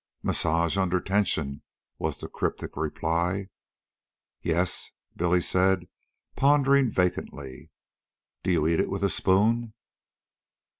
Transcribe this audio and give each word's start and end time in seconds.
"Massage 0.23 0.77
under 0.79 0.99
tension," 0.99 1.61
was 1.99 2.17
the 2.17 2.27
cryptic 2.27 2.75
reply. 2.75 3.49
"Yes," 4.41 4.93
Billy 5.15 5.41
said, 5.41 5.87
pondering 6.35 6.89
vacantly. 6.89 7.69
"Do 8.41 8.49
you 8.49 8.67
eat 8.67 8.79
it 8.79 8.89
with 8.89 9.03
a 9.03 9.09
spoon?" 9.11 9.73